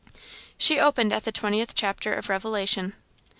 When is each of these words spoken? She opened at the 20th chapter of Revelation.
She 0.57 0.79
opened 0.79 1.13
at 1.13 1.25
the 1.25 1.31
20th 1.31 1.73
chapter 1.75 2.15
of 2.15 2.27
Revelation. 2.27 2.93